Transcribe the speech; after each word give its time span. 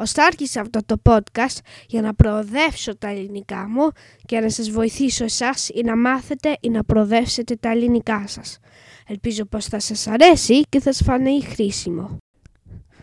Ωστά 0.00 0.24
άρχισα 0.24 0.60
αυτό 0.60 0.80
το 0.86 0.96
podcast 1.04 1.58
για 1.86 2.00
να 2.02 2.14
προοδεύσω 2.14 2.96
τα 2.96 3.08
ελληνικά 3.08 3.68
μου 3.68 3.88
και 4.26 4.40
να 4.40 4.50
σας 4.50 4.70
βοηθήσω 4.70 5.24
εσάς 5.24 5.68
ή 5.68 5.80
να 5.84 5.96
μάθετε 5.96 6.56
ή 6.60 6.68
να 6.70 6.84
προοδεύσετε 6.84 7.56
τα 7.56 7.70
ελληνικά 7.70 8.24
σας. 8.26 8.58
Ελπίζω 9.06 9.44
πως 9.44 9.66
θα 9.66 9.78
σας 9.80 10.06
αρέσει 10.06 10.60
και 10.68 10.80
θα 10.80 10.92
σας 10.92 11.06
φανεί 11.06 11.42
χρήσιμο. 11.42 12.16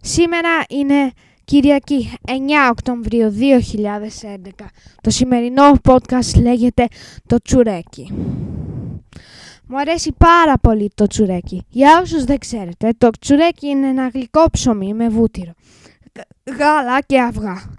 Σήμερα 0.00 0.48
είναι 0.68 1.10
Κυριακή 1.44 2.12
9 2.26 2.32
Οκτωβρίου 2.70 3.30
2011. 3.30 4.66
Το 5.02 5.10
σημερινό 5.10 5.72
podcast 5.84 6.40
λέγεται 6.42 6.86
«Το 7.26 7.36
τσουρέκι». 7.44 8.12
Μου 9.66 9.78
αρέσει 9.78 10.12
πάρα 10.18 10.58
πολύ 10.58 10.90
το 10.94 11.06
τσουρέκι. 11.06 11.64
Για 11.68 12.00
όσους 12.02 12.24
δεν 12.24 12.38
ξέρετε, 12.38 12.90
το 12.98 13.08
τσουρέκι 13.20 13.66
είναι 13.68 13.86
ένα 13.88 14.08
γλυκό 14.08 14.44
ψωμί 14.52 14.94
με 14.94 15.08
βούτυρο, 15.08 15.52
γ- 15.52 15.89
γάλα 16.58 17.00
και 17.00 17.20
αυγά, 17.20 17.74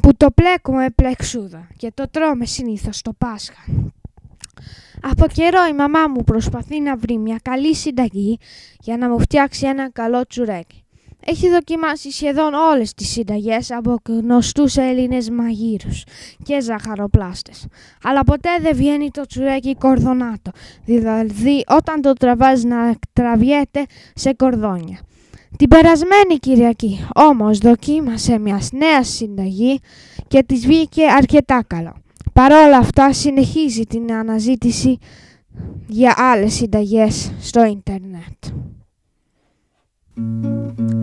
που 0.00 0.16
το 0.16 0.30
πλέκουμε 0.30 0.82
με 0.82 0.90
πλεξούδα 0.90 1.68
και 1.76 1.90
το 1.94 2.08
τρώμε 2.10 2.44
συνήθως 2.44 3.02
το 3.02 3.12
Πάσχα. 3.18 3.64
Από 5.02 5.26
καιρό 5.26 5.66
η 5.70 5.72
μαμά 5.72 6.08
μου 6.08 6.24
προσπαθεί 6.24 6.80
να 6.80 6.96
βρει 6.96 7.18
μια 7.18 7.38
καλή 7.42 7.74
συνταγή 7.74 8.38
για 8.80 8.96
να 8.96 9.08
μου 9.08 9.20
φτιάξει 9.20 9.66
ένα 9.66 9.90
καλό 9.90 10.26
τσουρέκι. 10.26 10.84
Έχει 11.24 11.50
δοκιμάσει 11.50 12.10
σχεδόν 12.10 12.54
όλες 12.54 12.94
τις 12.94 13.08
συνταγές 13.08 13.70
από 13.70 13.96
γνωστούς 14.08 14.76
Έλληνες 14.76 15.30
μαγείρους 15.30 16.04
και 16.42 16.60
ζαχαροπλάστες. 16.60 17.66
Αλλά 18.02 18.24
ποτέ 18.24 18.50
δεν 18.60 18.76
βγαίνει 18.76 19.10
το 19.10 19.26
τσουρέκι 19.26 19.74
κορδονάτο, 19.74 20.50
δηλαδή 20.84 21.64
όταν 21.68 22.00
το 22.00 22.12
τραβάς 22.12 22.62
να 22.62 22.94
τραβιέται 23.12 23.86
σε 24.14 24.34
κορδόνια. 24.34 24.98
Την 25.60 25.68
περασμένη 25.68 26.36
Κυριακή 26.40 27.06
όμως 27.14 27.58
δοκίμασε 27.58 28.38
μιας 28.38 28.72
νέας 28.72 29.08
συνταγή 29.08 29.80
και 30.28 30.42
της 30.42 30.66
βγήκε 30.66 31.06
αρκετά 31.06 31.64
καλό. 31.66 31.94
Παρ' 32.32 32.52
όλα 32.52 32.76
αυτά 32.76 33.12
συνεχίζει 33.12 33.82
την 33.86 34.12
αναζήτηση 34.12 34.98
για 35.86 36.14
άλλες 36.16 36.52
συνταγές 36.52 37.32
στο 37.40 37.64
ίντερνετ. 37.64 38.44